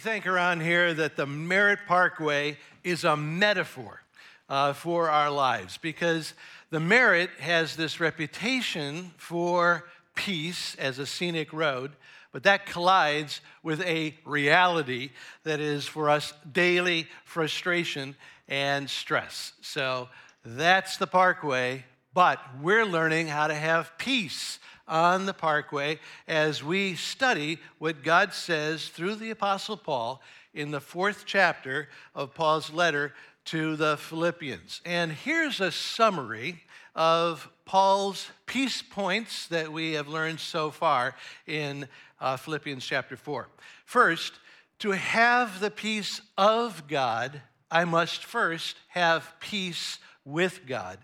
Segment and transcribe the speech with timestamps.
[0.00, 4.00] think around here that the Merritt Parkway is a metaphor
[4.48, 6.32] uh, for our lives because
[6.70, 9.84] the Merritt has this reputation for
[10.14, 11.92] peace as a scenic road,
[12.32, 15.10] but that collides with a reality
[15.44, 18.16] that is for us daily frustration
[18.48, 19.52] and stress.
[19.60, 20.08] So
[20.46, 26.96] that's the Parkway, but we're learning how to have peace on the Parkway as we
[26.96, 30.20] study what God says through the Apostle Paul
[30.52, 33.14] in the fourth chapter of Paul's letter
[33.46, 34.82] to the Philippians.
[34.84, 36.64] And here's a summary
[36.94, 41.14] of Paul's peace points that we have learned so far
[41.46, 41.88] in
[42.20, 43.48] uh, Philippians chapter 4.
[43.84, 44.34] First,
[44.80, 50.98] to have the peace of God, I must first have peace with God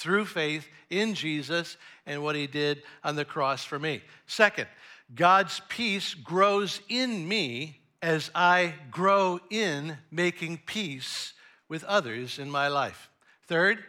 [0.00, 4.02] through faith in Jesus and what he did on the cross for me.
[4.26, 4.66] Second,
[5.14, 11.34] God's peace grows in me as I grow in making peace
[11.68, 13.10] with others in my life.
[13.46, 13.84] Third,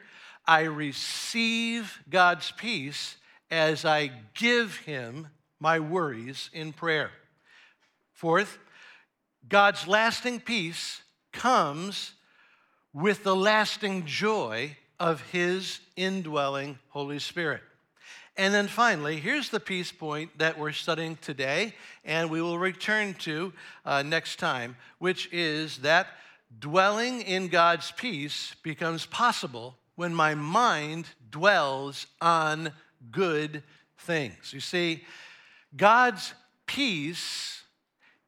[0.46, 3.16] I receive God's peace
[3.50, 5.28] as I give him
[5.62, 7.12] my worries in prayer.
[8.12, 8.58] Fourth,
[9.48, 12.12] God's lasting peace comes
[12.94, 17.62] with the lasting joy of His indwelling Holy Spirit.
[18.38, 21.74] And then finally, here's the peace point that we're studying today,
[22.06, 23.52] and we will return to
[23.84, 26.06] uh, next time, which is that
[26.60, 32.72] dwelling in God's peace becomes possible when my mind dwells on
[33.10, 33.64] good
[33.98, 34.54] things.
[34.54, 35.04] You see,
[35.76, 36.36] God's
[36.68, 37.64] peace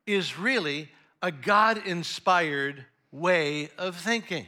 [0.07, 0.89] is really
[1.21, 4.47] a God inspired way of thinking.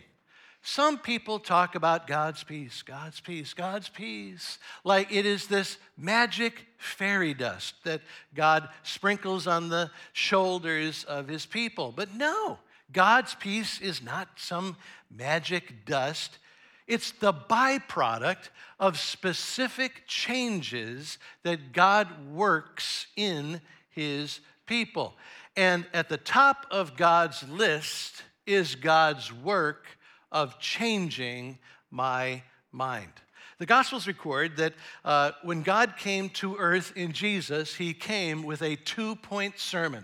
[0.67, 6.65] Some people talk about God's peace, God's peace, God's peace, like it is this magic
[6.79, 8.01] fairy dust that
[8.33, 11.93] God sprinkles on the shoulders of his people.
[11.95, 12.57] But no,
[12.91, 14.75] God's peace is not some
[15.15, 16.39] magic dust.
[16.87, 18.49] It's the byproduct
[18.79, 23.61] of specific changes that God works in
[23.91, 25.13] his people.
[25.55, 29.85] And at the top of God's list is God's work
[30.35, 31.57] of changing
[31.89, 33.13] my mind.
[33.57, 34.73] The Gospels record that
[35.05, 40.03] uh, when God came to earth in Jesus, he came with a two point sermon.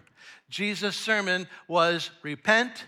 [0.50, 2.86] Jesus' sermon was repent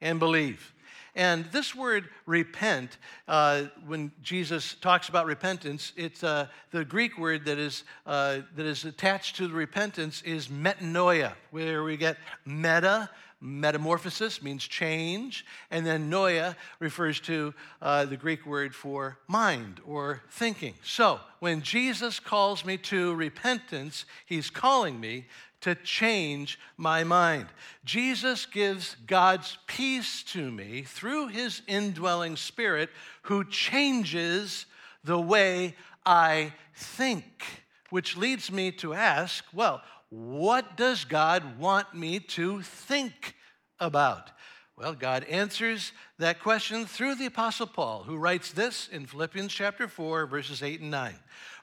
[0.00, 0.74] and believe.
[1.14, 2.96] And this word repent,
[3.28, 8.66] uh, when Jesus talks about repentance, it's uh, the Greek word that is, uh, that
[8.66, 13.08] is attached to the repentance is metanoia, where we get meta,
[13.44, 20.22] Metamorphosis means change, and then noia refers to uh, the Greek word for mind or
[20.30, 20.74] thinking.
[20.84, 25.26] So, when Jesus calls me to repentance, he's calling me
[25.62, 27.46] to change my mind.
[27.84, 32.90] Jesus gives God's peace to me through his indwelling spirit,
[33.22, 34.66] who changes
[35.02, 35.74] the way
[36.06, 43.34] I think, which leads me to ask well, what does God want me to think
[43.80, 44.30] about?
[44.76, 49.88] Well, God answers that question through the Apostle Paul, who writes this in Philippians chapter
[49.88, 51.14] 4, verses 8 and 9.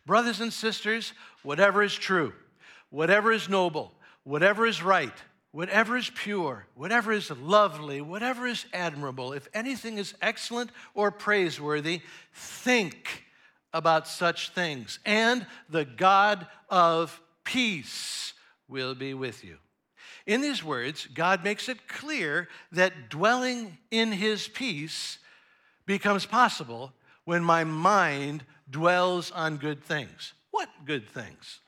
[0.07, 2.33] Brothers and sisters, whatever is true,
[2.89, 3.93] whatever is noble,
[4.23, 5.13] whatever is right,
[5.51, 12.01] whatever is pure, whatever is lovely, whatever is admirable, if anything is excellent or praiseworthy,
[12.33, 13.25] think
[13.75, 14.97] about such things.
[15.05, 18.33] And the God of peace
[18.69, 19.57] will be with you.
[20.25, 25.17] In these words, God makes it clear that dwelling in his peace
[25.85, 26.93] becomes possible
[27.25, 30.33] when my mind dwells on good things.
[30.51, 31.59] What good things?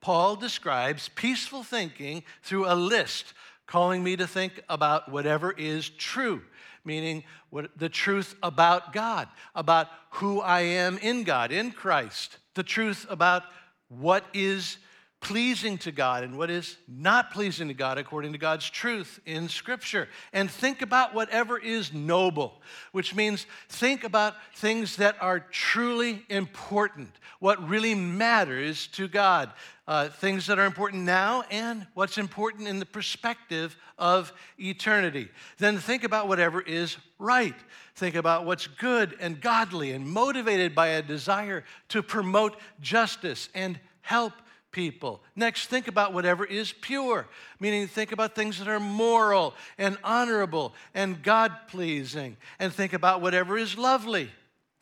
[0.00, 3.34] Paul describes peaceful thinking through a list,
[3.66, 6.42] calling me to think about whatever is true,
[6.84, 12.62] meaning what, the truth about God, about who I am in God, in Christ, the
[12.62, 13.42] truth about
[13.88, 14.78] what is
[15.20, 19.48] pleasing to God and what is not pleasing to God according to God's truth in
[19.48, 20.08] Scripture.
[20.32, 22.62] And think about whatever is noble,
[22.92, 27.10] which means think about things that are truly important,
[27.40, 29.50] what really matters to God,
[29.88, 35.28] uh, things that are important now and what's important in the perspective of eternity.
[35.58, 37.56] Then think about whatever is right.
[37.96, 43.80] Think about what's good and godly and motivated by a desire to promote justice and
[44.02, 44.32] help
[44.70, 45.22] people.
[45.34, 47.26] Next, think about whatever is pure,
[47.60, 52.36] meaning think about things that are moral and honorable and God pleasing.
[52.58, 54.30] And think about whatever is lovely,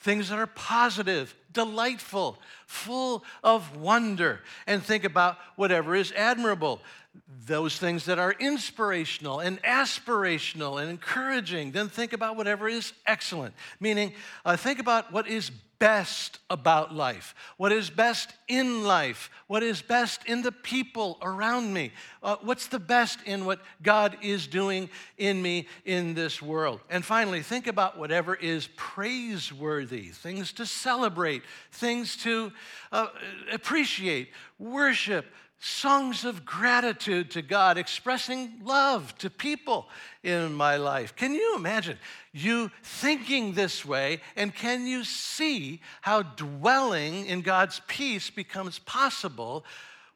[0.01, 6.81] things that are positive, delightful, full of wonder, and think about whatever is admirable
[7.47, 11.73] those things that are inspirational and aspirational and encouraging.
[11.73, 14.13] Then think about whatever is excellent, meaning
[14.45, 19.83] uh, think about what is best about life, what is best in life, what is
[19.83, 21.93] best in the people around me,
[22.23, 24.89] uh, what's the best in what God is doing
[25.19, 26.81] in me in this world.
[26.89, 31.43] And finally, think about whatever is praiseworthy, things to celebrate,
[31.73, 32.53] things to
[32.93, 33.09] uh,
[33.53, 35.27] appreciate, worship
[35.59, 39.89] songs of gratitude to God, expressing love to people
[40.23, 41.17] in my life.
[41.17, 41.99] Can you imagine
[42.33, 44.21] you thinking this way?
[44.37, 49.65] And can you see how dwelling in God's peace becomes possible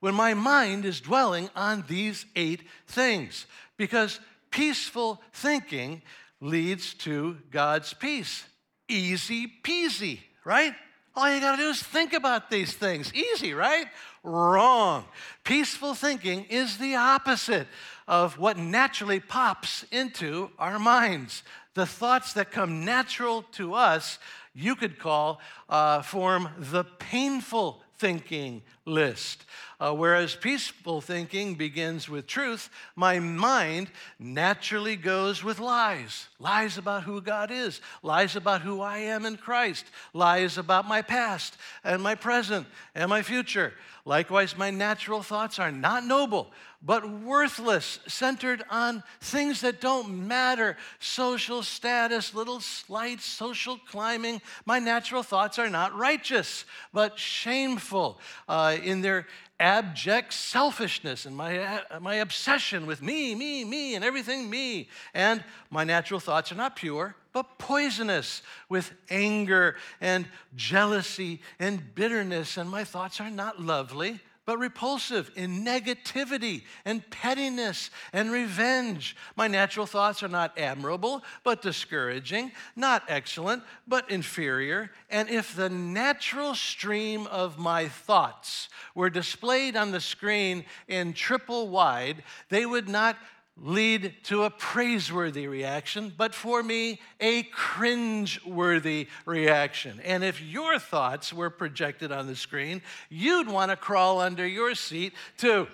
[0.00, 3.46] when my mind is dwelling on these eight things?
[3.76, 4.20] Because
[4.50, 6.02] peaceful thinking
[6.40, 8.44] leads to God's peace.
[8.88, 10.75] Easy peasy, right?
[11.16, 13.12] All you got to do is think about these things.
[13.14, 13.86] Easy, right?
[14.22, 15.04] Wrong.
[15.44, 17.66] Peaceful thinking is the opposite
[18.06, 21.42] of what naturally pops into our minds.
[21.74, 24.18] The thoughts that come natural to us,
[24.54, 29.44] you could call, uh, form the painful thinking list.
[29.79, 37.02] Uh, whereas peaceful thinking begins with truth, my mind naturally goes with lies lies about
[37.02, 42.02] who God is, lies about who I am in Christ, lies about my past and
[42.02, 43.75] my present and my future.
[44.06, 46.50] Likewise, my natural thoughts are not noble,
[46.82, 54.40] but worthless, centered on things that don't matter social status, little slight social climbing.
[54.64, 58.18] My natural thoughts are not righteous, but shameful
[58.48, 59.26] uh, in their
[59.58, 64.88] abject selfishness and my, uh, my obsession with me, me, me, and everything me.
[65.12, 68.40] And my natural thoughts are not pure, but poisonous
[68.70, 72.56] with anger and jealousy and bitterness.
[72.56, 74.20] And my thoughts are not lovely,
[74.50, 79.14] but repulsive in negativity and pettiness and revenge.
[79.37, 84.91] My natural thoughts are not admirable, but discouraging, not excellent, but inferior.
[85.08, 91.69] And if the natural stream of my thoughts were displayed on the screen in triple
[91.69, 93.19] wide, they would not
[93.62, 100.00] lead to a praiseworthy reaction, but for me, a cringe-worthy reaction.
[100.02, 102.80] And if your thoughts were projected on the screen,
[103.10, 105.68] you'd want to crawl under your seat too,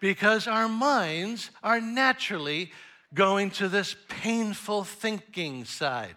[0.00, 2.72] because our minds are naturally
[3.12, 6.16] going to this painful thinking side.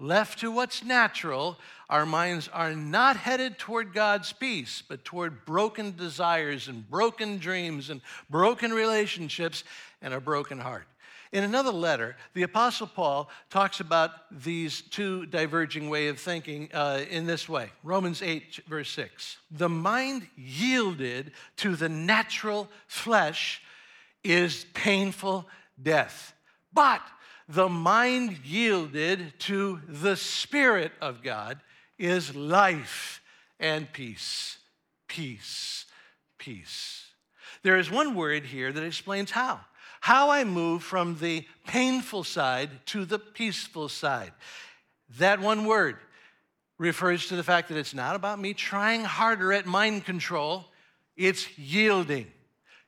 [0.00, 1.58] Left to what's natural,
[1.88, 7.88] our minds are not headed toward God's peace, but toward broken desires and broken dreams
[7.88, 9.64] and broken relationships
[10.02, 10.86] and a broken heart.
[11.32, 17.04] In another letter, the Apostle Paul talks about these two diverging way of thinking uh,
[17.10, 17.70] in this way.
[17.82, 19.36] Romans 8, verse 6.
[19.50, 23.62] The mind yielded to the natural flesh
[24.24, 25.46] is painful
[25.82, 26.34] death.
[26.72, 27.02] But
[27.48, 31.60] the mind yielded to the Spirit of God
[31.98, 33.20] is life
[33.58, 34.58] and peace.
[35.08, 35.86] Peace,
[36.38, 37.06] peace.
[37.62, 39.60] There is one word here that explains how
[40.00, 44.32] how I move from the painful side to the peaceful side.
[45.18, 45.96] That one word
[46.78, 50.66] refers to the fact that it's not about me trying harder at mind control,
[51.16, 52.26] it's yielding,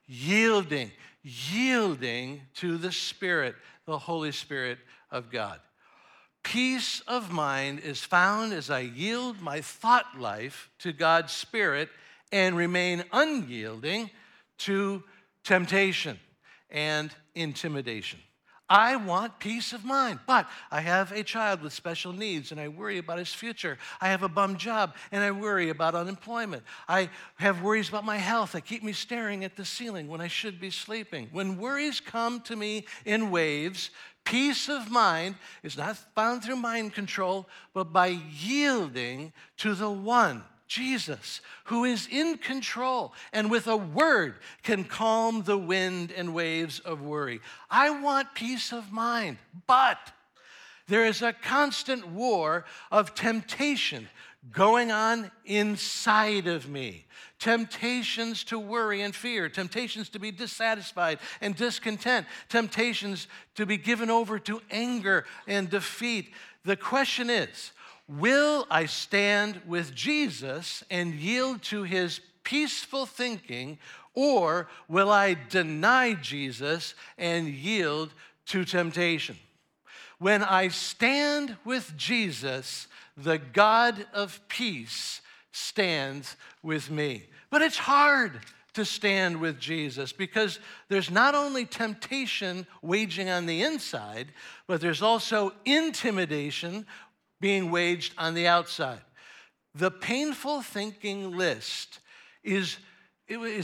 [0.07, 4.79] yielding, yielding to the Spirit, the Holy Spirit
[5.11, 5.59] of God.
[6.43, 11.89] Peace of mind is found as I yield my thought life to God's Spirit
[12.33, 14.11] and remain unyielding
[14.59, 15.03] to
[15.45, 16.19] temptation
[16.71, 18.21] and intimidation.
[18.71, 22.69] I want peace of mind, but I have a child with special needs and I
[22.69, 23.79] worry about his future.
[24.01, 26.63] I have a bum job and I worry about unemployment.
[26.89, 30.29] I have worries about my health that keep me staring at the ceiling when I
[30.29, 31.29] should be sleeping.
[31.33, 33.91] When worries come to me in waves,
[34.31, 35.35] peace of mind
[35.65, 42.07] is not found through mind control, but by yielding to the one Jesus, who is
[42.09, 47.41] in control and with a word can calm the wind and waves of worry.
[47.69, 49.99] I want peace of mind, but
[50.87, 54.09] there is a constant war of temptation
[54.53, 57.07] going on inside of me.
[57.39, 64.11] Temptations to worry and fear, temptations to be dissatisfied and discontent, temptations to be given
[64.11, 66.33] over to anger and defeat.
[66.65, 67.73] The question is,
[68.09, 73.79] Will I stand with Jesus and yield to his peaceful thinking,
[74.15, 78.13] or will I deny Jesus and yield
[78.47, 79.37] to temptation?
[80.21, 82.87] When I stand with Jesus,
[83.17, 87.25] the God of peace, stands with me.
[87.49, 88.39] But it's hard
[88.75, 94.29] to stand with Jesus because there's not only temptation waging on the inside,
[94.67, 96.87] but there's also intimidation
[97.41, 99.01] being waged on the outside.
[99.75, 101.99] The painful thinking list
[102.45, 102.77] is,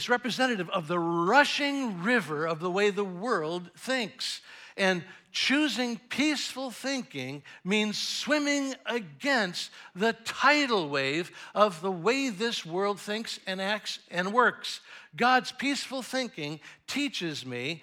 [0.08, 4.40] representative of the rushing river of the way the world thinks.
[4.76, 5.02] And
[5.32, 13.38] choosing peaceful thinking means swimming against the tidal wave of the way this world thinks
[13.46, 14.80] and acts and works.
[15.16, 17.82] God's peaceful thinking teaches me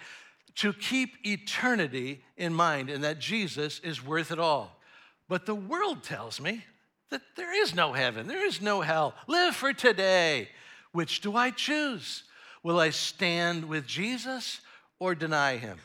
[0.55, 4.79] to keep eternity in mind and that Jesus is worth it all.
[5.27, 6.63] But the world tells me
[7.09, 9.13] that there is no heaven, there is no hell.
[9.27, 10.49] Live for today.
[10.91, 12.23] Which do I choose?
[12.61, 14.61] Will I stand with Jesus
[14.99, 15.79] or deny him?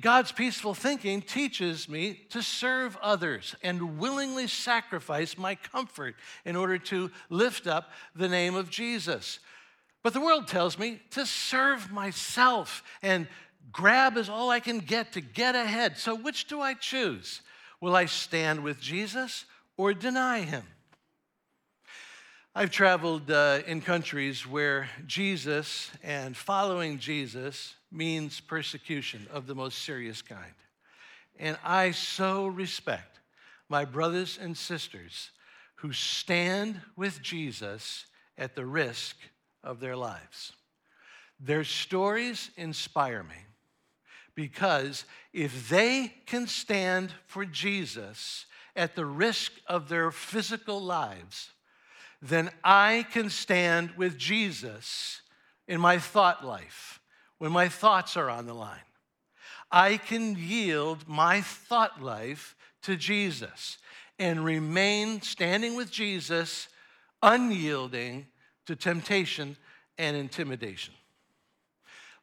[0.00, 6.76] God's peaceful thinking teaches me to serve others and willingly sacrifice my comfort in order
[6.78, 9.38] to lift up the name of Jesus.
[10.02, 13.28] But the world tells me to serve myself and
[13.70, 15.98] grab is all I can get to get ahead.
[15.98, 17.40] So, which do I choose?
[17.80, 19.44] Will I stand with Jesus
[19.76, 20.64] or deny him?
[22.54, 29.82] I've traveled uh, in countries where Jesus and following Jesus means persecution of the most
[29.82, 30.54] serious kind.
[31.38, 33.18] And I so respect
[33.68, 35.30] my brothers and sisters
[35.76, 38.06] who stand with Jesus
[38.36, 39.16] at the risk
[39.64, 40.52] of their lives.
[41.38, 43.36] Their stories inspire me
[44.34, 51.50] because if they can stand for Jesus at the risk of their physical lives,
[52.20, 55.22] then I can stand with Jesus
[55.66, 56.99] in my thought life
[57.40, 58.78] when my thoughts are on the line.
[59.72, 63.78] I can yield my thought life to Jesus
[64.18, 66.68] and remain standing with Jesus,
[67.22, 68.26] unyielding
[68.66, 69.56] to temptation
[69.96, 70.92] and intimidation.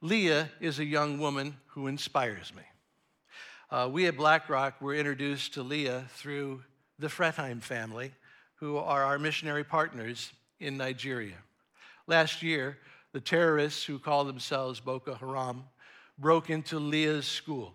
[0.02, 2.62] Leah is a young woman who inspires me.
[3.72, 6.62] Uh, we at BlackRock were introduced to Leah through
[7.00, 8.12] the Fretheim family,
[8.58, 11.38] who are our missionary partners in Nigeria.
[12.06, 12.78] Last year,
[13.14, 15.64] the terrorists who call themselves Boko Haram
[16.18, 17.74] broke into Leah's school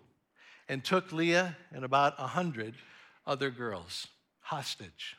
[0.69, 2.75] and took Leah and about a hundred
[3.25, 4.07] other girls
[4.41, 5.17] hostage.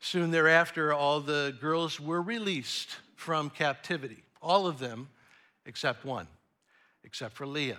[0.00, 5.08] Soon thereafter, all the girls were released from captivity, all of them
[5.66, 6.26] except one,
[7.04, 7.78] except for Leah.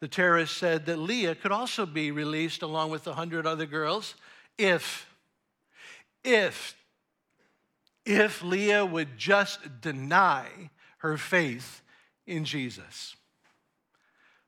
[0.00, 4.14] The terrorists said that Leah could also be released along with a hundred other girls
[4.58, 5.08] if,
[6.24, 6.76] if
[8.04, 11.82] if Leah would just deny her faith
[12.26, 13.16] in Jesus.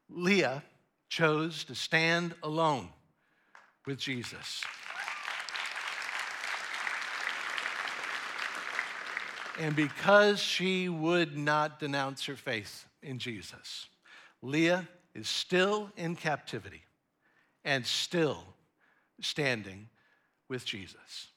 [0.09, 0.63] Leah
[1.09, 2.89] chose to stand alone
[3.87, 4.63] with Jesus.
[9.59, 13.87] And because she would not denounce her faith in Jesus,
[14.43, 16.83] Leah is still in captivity
[17.65, 18.45] and still
[19.21, 19.89] standing
[20.49, 21.29] with Jesus.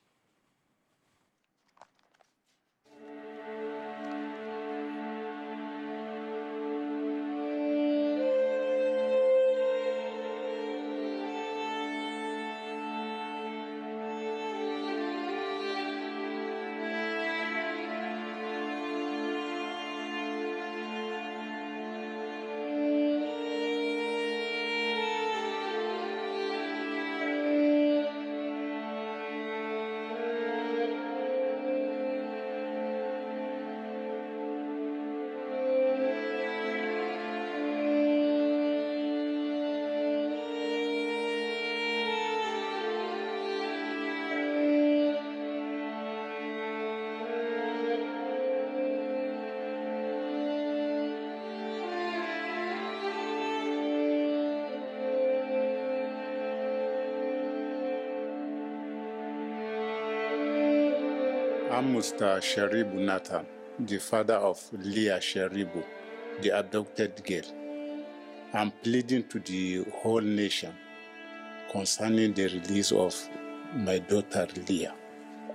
[61.69, 62.39] I'm Mr.
[62.39, 63.45] Sharibu Nathan,
[63.77, 65.83] the father of Leah Sharibu,
[66.41, 67.43] the abducted girl.
[68.53, 70.73] I'm pleading to the whole nation
[71.69, 73.13] concerning the release of
[73.75, 74.95] my daughter Leah.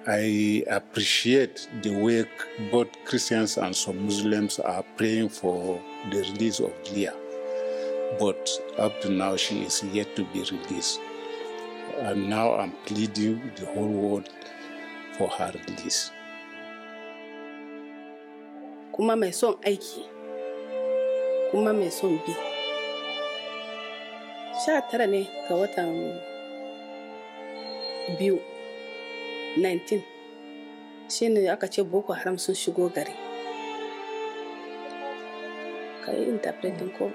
[0.06, 2.26] I appreciate the way
[2.70, 7.14] both Christians and some Muslims are praying for the release of Leah,
[8.20, 11.00] but up to now she is yet to be released.
[12.00, 14.28] And now I'm pleading the whole world
[15.18, 15.28] for
[18.92, 20.04] kuma mai son aiki.
[21.50, 22.32] Kuma mai son bi.
[24.62, 25.88] Sha tara ne ga watan
[28.18, 28.36] biyu
[29.56, 30.00] 19
[31.08, 33.16] shine aka ce boko haram sun shigo gari.
[36.04, 37.10] Ka yi interpreting ko?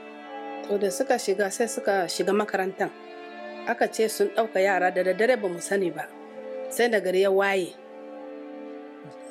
[0.67, 2.89] To da suka shiga sai suka shiga makarantar
[3.69, 6.03] aka ce sun ɗauka yara da daddare ba mu sani ba.
[6.69, 7.87] Sai da gari ya waye.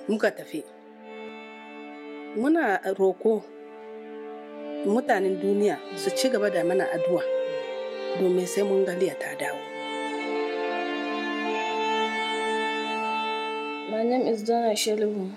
[0.09, 0.65] Muka tafi
[2.37, 3.43] muna roko
[4.87, 7.23] mutanen duniya su ci gaba da mana addu'a
[8.21, 9.59] domin sai mun galiya ta dawo
[13.97, 15.31] My name is Donna Shelubu.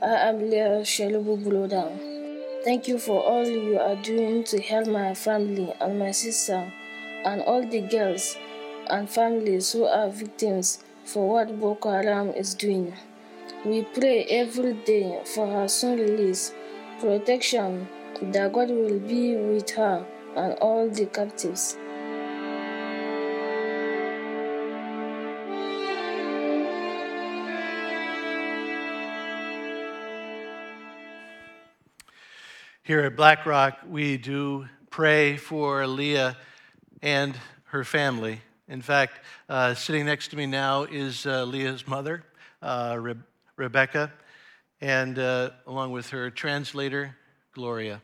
[0.00, 1.90] I am Leah Shelubu Buloda.
[2.62, 6.70] Thank you for all you are doing to help my family and my sister
[7.24, 8.36] and all the girls
[8.88, 12.94] and families who are victims for what Boko Haram is doing.
[13.64, 16.52] We pray every day for her soon release,
[17.00, 17.88] protection,
[18.22, 21.76] that God will be with her and all the captives.
[32.82, 36.38] Here at Black Rock, we do pray for Leah
[37.02, 38.40] and her family.
[38.66, 42.24] In fact, uh, sitting next to me now is uh, Leah's mother,
[42.62, 42.96] uh,
[43.58, 44.12] Rebecca,
[44.80, 47.16] and uh, along with her translator,
[47.52, 48.00] Gloria.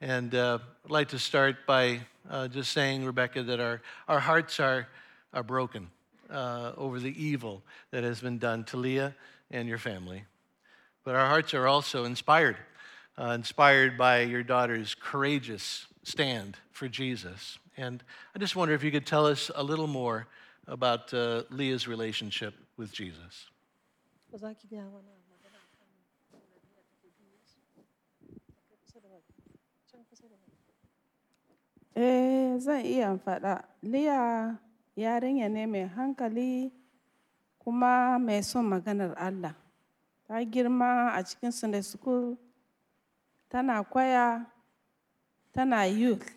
[0.00, 2.00] And uh, I'd like to start by
[2.30, 4.86] uh, just saying, Rebecca, that our, our hearts are,
[5.34, 5.90] are broken
[6.30, 9.16] uh, over the evil that has been done to Leah
[9.50, 10.22] and your family.
[11.02, 12.56] But our hearts are also inspired,
[13.18, 17.58] uh, inspired by your daughter's courageous stand for Jesus.
[17.76, 18.04] And
[18.36, 20.28] I just wonder if you could tell us a little more
[20.68, 23.49] about uh, Leah's relationship with Jesus.
[24.30, 25.90] Ba za ki gaya mana magana kan
[27.18, 27.58] Yesu?
[28.86, 29.08] Kusa da.
[29.90, 30.36] Can kusa da.
[31.98, 33.54] Eh, zan iya faɗa.
[33.82, 34.54] Liya
[34.94, 36.70] yarinya ne mai hankali
[37.58, 39.56] kuma mai son maganar Allah.
[40.28, 42.38] Ta girma a cikin Sunday school,
[43.50, 44.46] tana ƙwaya,
[45.52, 46.30] tana youth.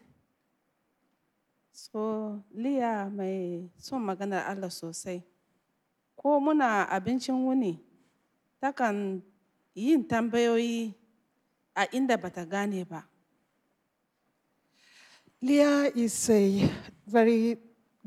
[1.71, 5.21] So, Liya mai son maganar Allah sosai.
[6.23, 7.83] Ko muna abincin wuni,
[8.61, 9.21] takan
[9.75, 10.95] yin tambayoyi
[11.75, 13.03] a inda bata gane ba.
[15.41, 16.71] Leah is a
[17.05, 17.57] very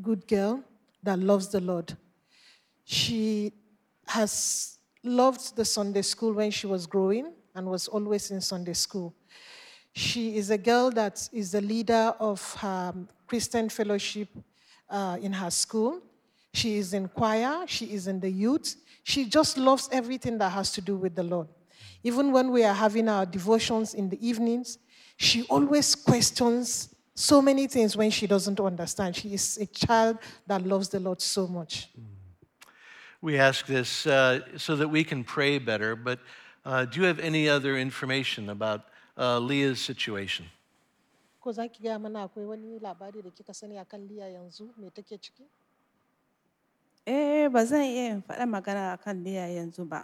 [0.00, 0.64] good girl
[1.02, 1.94] that loves the Lord.
[2.84, 3.52] She
[4.06, 9.14] has loved the Sunday school when she was growing and was always in Sunday school.
[9.92, 12.94] She is a girl that is the leader of her
[13.26, 14.28] Christian fellowship
[14.88, 16.00] uh, in her school.
[16.56, 18.76] She is in choir, she is in the youth.
[19.04, 21.48] She just loves everything that has to do with the Lord.
[22.02, 24.78] Even when we are having our devotions in the evenings,
[25.18, 29.14] she always questions so many things when she doesn't understand.
[29.16, 30.16] She is a child
[30.46, 31.90] that loves the Lord so much.
[33.20, 36.20] We ask this uh, so that we can pray better, but
[36.64, 38.80] uh, do you have any other information about
[39.18, 40.46] uh, Leah's situation?
[41.38, 44.88] Ko za ki gaya mana akwai wani labari da kika sani akan Liya yanzu me
[44.94, 45.44] take ciki?
[47.06, 50.02] Eh, ba zan iya in faɗa magana a kan Liya yanzu ba.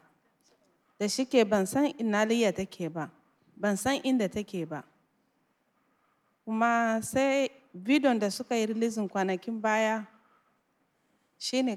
[0.98, 3.10] Da shike ban san ina Liya take ba,
[3.56, 4.84] ban san inda take ba.
[6.44, 10.06] Kuma sai bidiyon da suka yi releasing kwanakin baya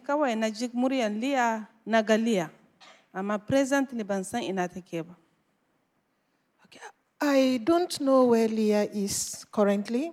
[0.05, 2.49] kawai na ji Liya na ga Liya.
[3.11, 5.15] Amma presently ban san ina take ba.
[7.21, 10.11] I don't know where Leah is currently.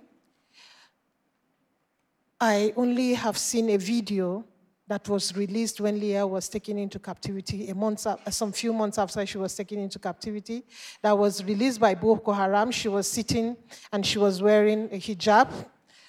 [2.39, 4.45] I only have seen a video
[4.87, 9.25] that was released when Leah was taken into captivity a month, some few months after
[9.25, 10.63] she was taken into captivity.
[11.01, 12.71] That was released by Boko Haram.
[12.71, 13.55] She was sitting
[13.91, 15.49] and she was wearing a hijab,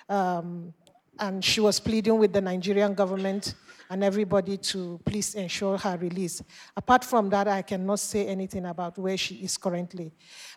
[0.09, 0.75] um,
[1.19, 3.55] and she was pleading with the Nigerian government
[3.91, 6.43] and everybody to please ensure her release.
[6.77, 10.13] Apart from that, I cannot say anything about where she is currently.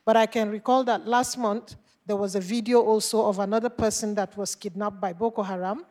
[0.06, 1.76] But I can recall that last month,
[2.06, 5.86] there was a video also of another person that was kidnapped by Boko Haram,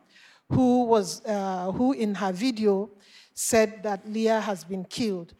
[0.49, 2.89] who, was, uh, who in her video
[3.33, 5.33] said that Leah has been killed.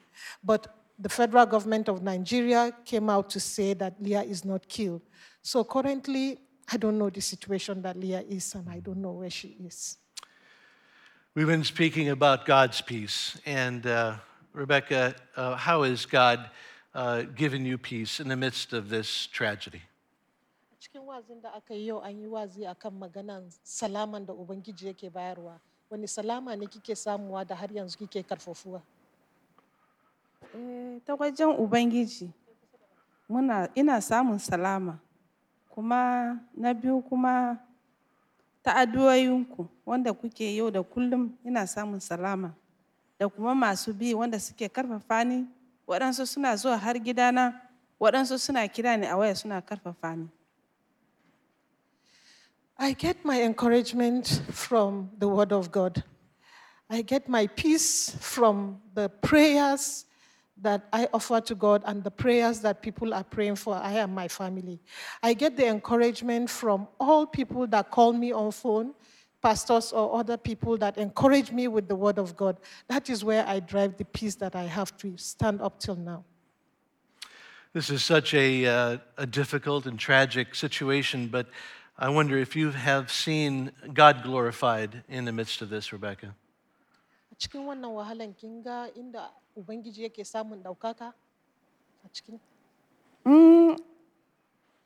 [0.43, 0.67] But
[0.99, 5.01] the federal government of Nigeria came out to say that Leah is not killed.
[5.41, 6.39] So currently,
[6.71, 9.97] I don't know the situation that Leah is, and I don't know where she is.
[11.33, 13.39] We've been speaking about God's peace.
[13.45, 14.15] And uh,
[14.53, 16.49] Rebecca, uh, how has God
[16.93, 19.83] uh, given you peace in the midst of this tragedy?
[20.97, 25.09] Cikin wazin da aka yi yau an yi wazi akan maganan salaman da Ubangiji yake
[25.09, 25.59] bayarwa.
[25.89, 28.81] Wani salama ne kike samuwa da har yanzu kike karfafuwa?
[30.55, 32.29] Eh, ta wajen Ubangiji,
[33.29, 34.97] muna, ina samun salama,
[35.69, 37.59] kuma na biyu kuma
[38.63, 42.53] ta addu'o'inku wanda kuke yau da kullum ina samun salama.
[43.19, 45.45] da kuma masu bi wanda suke ƙarfafa ni
[45.87, 47.53] waɗansu suna zuwa har gidana
[47.99, 50.27] waɗansu suna kira ni a waya suna ƙarfafa ni
[52.87, 56.05] I get my encouragement from the Word of God.
[56.89, 60.05] I get my peace from the prayers
[60.61, 64.15] that I offer to God and the prayers that people are praying for I and
[64.15, 64.79] my family.
[65.21, 68.93] I get the encouragement from all people that call me on phone,
[69.41, 72.57] pastors or other people that encourage me with the Word of God.
[72.87, 76.23] That is where I drive the peace that I have to stand up till now.
[77.73, 81.47] This is such a, uh, a difficult and tragic situation, but
[81.99, 86.29] I wonder if you have seen God glorified in the midst of this, Rebecca.
[87.31, 91.09] A cikin wannan wahalan kin ga inda Ubangiji yake samun ɗaukaka
[92.05, 92.37] a cikin
[93.25, 93.75] Mm,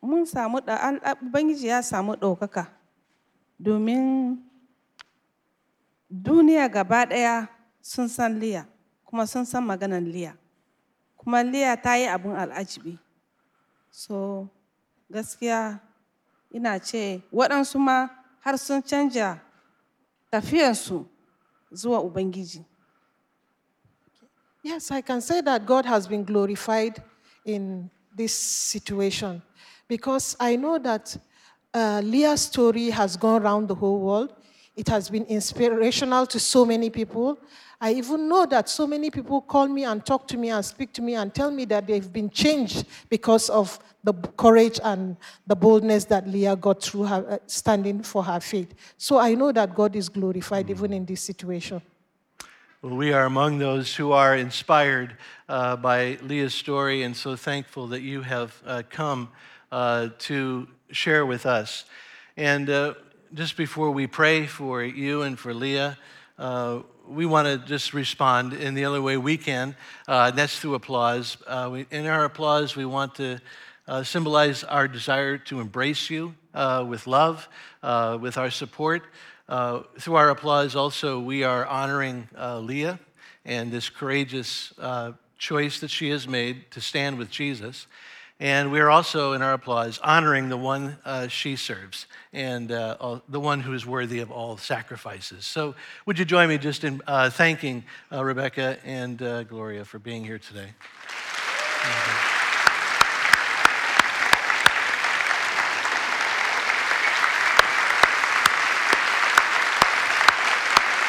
[0.02, 0.90] mun samu da
[1.22, 2.66] ubangiji ya samu ɗaukaka
[3.60, 4.38] domin
[6.10, 7.46] duniya gaba ɗaya
[7.80, 8.66] sun san liya
[9.04, 10.32] kuma sun san maganan liya.
[11.16, 12.98] Kuma liya ta yi abin al'ajibi.
[13.90, 14.48] So
[15.12, 15.78] gaskiya
[16.54, 18.08] ina ce waɗansu ma
[18.40, 19.40] har sun canja
[21.72, 22.64] zuwa ubangiji
[24.64, 27.02] Yes, I can say that God has been glorified
[27.44, 29.42] in this situation
[29.88, 31.16] because I know that
[31.74, 34.32] uh, Leah's story has gone around the whole world.
[34.76, 37.38] It has been inspirational to so many people.
[37.84, 40.92] I even know that so many people call me and talk to me and speak
[40.92, 45.16] to me and tell me that they've been changed because of the courage and
[45.48, 48.72] the boldness that Leah got through her, uh, standing for her faith.
[48.96, 51.82] So I know that God is glorified even in this situation.
[52.82, 55.16] Well, we are among those who are inspired
[55.48, 59.28] uh, by Leah's story, and so thankful that you have uh, come
[59.72, 61.84] uh, to share with us.
[62.36, 62.94] And uh,
[63.34, 65.98] just before we pray for you and for Leah,
[66.38, 69.76] uh, we want to just respond in the only way we can,
[70.08, 71.36] uh, and that's through applause.
[71.46, 73.38] Uh, we, in our applause, we want to
[73.88, 77.48] uh, symbolize our desire to embrace you uh, with love,
[77.82, 79.02] uh, with our support.
[79.48, 82.98] Uh, through our applause, also, we are honoring Leah
[83.44, 84.72] and this courageous
[85.38, 87.86] choice that she has made to stand with Jesus.
[88.42, 93.20] And we are also, in our applause, honoring the one uh, she serves and uh,
[93.28, 95.46] the one who is worthy of all sacrifices.
[95.46, 95.76] So,
[96.06, 100.24] would you join me just in uh, thanking uh, Rebecca and uh, Gloria for being
[100.24, 100.70] here today?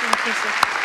[0.02, 0.83] Thank you, sir.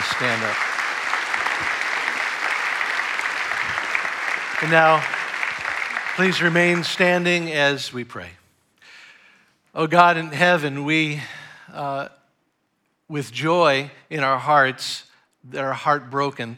[0.00, 0.56] May stand up.
[4.62, 5.04] And now,
[6.16, 8.30] please remain standing as we pray.
[9.74, 11.20] Oh God in heaven, we,
[11.70, 12.08] uh,
[13.08, 15.04] with joy in our hearts
[15.50, 16.56] that are heartbroken,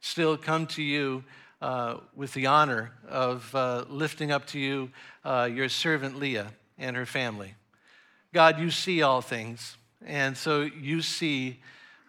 [0.00, 1.22] still come to you
[1.60, 4.90] uh, with the honor of uh, lifting up to you
[5.22, 7.56] uh, your servant Leah and her family.
[8.32, 11.58] God, you see all things, and so you see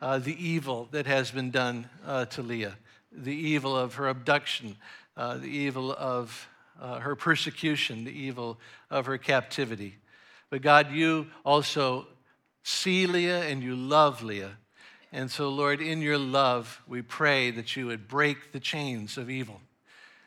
[0.01, 2.77] uh, the evil that has been done uh, to Leah,
[3.11, 4.75] the evil of her abduction,
[5.15, 6.47] uh, the evil of
[6.81, 8.59] uh, her persecution, the evil
[8.89, 9.95] of her captivity.
[10.49, 12.07] But God, you also
[12.63, 14.57] see Leah and you love Leah.
[15.11, 19.29] And so, Lord, in your love, we pray that you would break the chains of
[19.29, 19.61] evil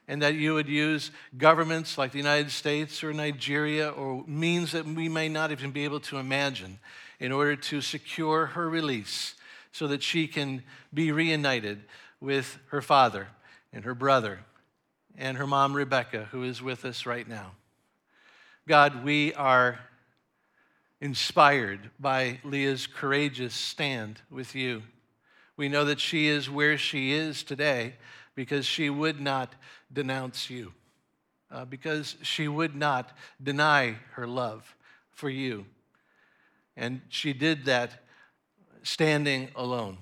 [0.06, 4.84] and that you would use governments like the United States or Nigeria or means that
[4.84, 6.78] we may not even be able to imagine
[7.18, 9.34] in order to secure her release
[9.74, 10.62] so that she can
[10.94, 11.82] be reunited
[12.20, 13.26] with her father
[13.72, 14.38] and her brother
[15.18, 17.50] and her mom, Rebecca, who is with us right now.
[18.68, 19.80] God, we are
[21.00, 24.84] inspired by Leah's courageous stand with you.
[25.56, 27.94] We know that she is where she is today
[28.36, 29.54] because she would not
[29.92, 30.72] denounce you,
[31.50, 33.10] uh, because she would not
[33.42, 34.76] deny her love
[35.10, 35.66] for you.
[36.76, 38.03] And she did that
[38.84, 39.98] standing alone.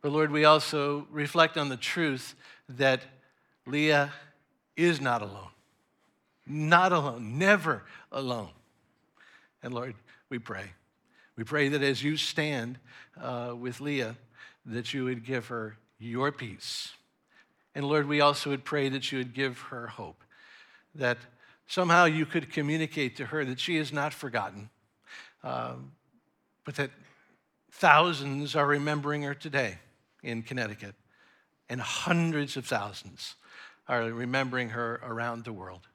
[0.00, 2.34] But Lord, we also reflect on the truth
[2.70, 3.02] that
[3.66, 4.12] Leah
[4.76, 5.50] is not alone.
[6.46, 8.48] Not alone, never alone.
[9.62, 9.94] And Lord,
[10.30, 10.72] we pray.
[11.36, 12.78] We pray that as you stand
[13.20, 14.16] uh, with Leah,
[14.64, 16.92] that you would give her your peace.
[17.74, 20.22] And Lord, we also would pray that you would give her hope,
[20.94, 21.18] that
[21.66, 24.70] somehow you could communicate to her that she is not forgotten,
[25.44, 25.92] um,
[26.64, 26.90] but that
[27.70, 29.78] thousands are remembering her today
[30.22, 30.94] in Connecticut,
[31.68, 33.36] and hundreds of thousands
[33.88, 35.86] are remembering her around the world.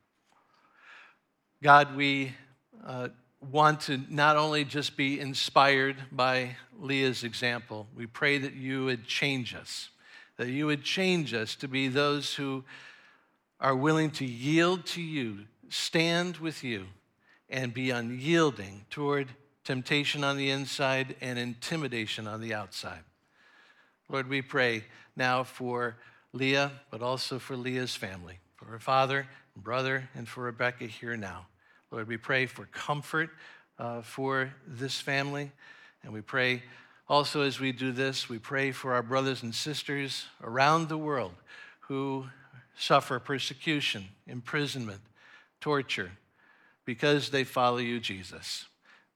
[1.62, 2.34] God, we
[2.86, 3.10] uh,
[3.52, 9.06] want to not only just be inspired by Leah's example, we pray that you would
[9.06, 9.90] change us,
[10.38, 12.64] that you would change us to be those who
[13.60, 16.86] are willing to yield to you, stand with you,
[17.50, 19.30] and be unyielding toward
[19.66, 23.04] temptation on the inside and intimidation on the outside.
[24.08, 25.98] Lord, we pray now for
[26.32, 31.18] Leah, but also for Leah's family, for her father, and brother, and for Rebecca here
[31.18, 31.48] now.
[31.92, 33.32] Lord, we pray for comfort
[33.80, 35.52] uh, for this family.
[36.04, 36.64] And we pray
[37.08, 41.34] also as we do this, we pray for our brothers and sisters around the world
[41.82, 42.28] who
[42.78, 45.02] suffer persecution, imprisonment,
[45.62, 46.12] torture
[46.84, 48.66] because they follow you, Jesus.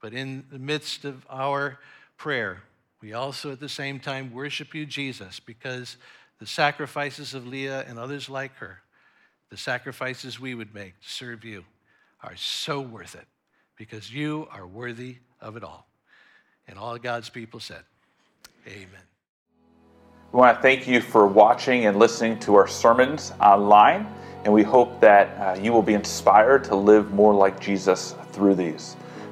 [0.01, 1.79] But in the midst of our
[2.17, 2.63] prayer,
[3.01, 5.97] we also at the same time worship you, Jesus, because
[6.39, 8.81] the sacrifices of Leah and others like her,
[9.49, 11.65] the sacrifices we would make to serve you,
[12.21, 13.27] are so worth it
[13.77, 15.87] because you are worthy of it all.
[16.67, 17.83] And all God's people said,
[18.67, 19.01] Amen.
[20.31, 24.05] We want to thank you for watching and listening to our sermons online,
[24.43, 28.55] and we hope that uh, you will be inspired to live more like Jesus through
[28.55, 28.95] these.